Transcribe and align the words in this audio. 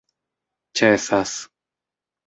ĉesas 0.79 1.37